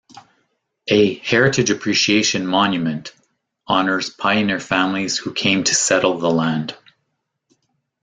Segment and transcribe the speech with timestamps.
[0.87, 3.13] A "Heritage Appreciation Monument"
[3.67, 6.75] honors pioneer families who came to settle the land.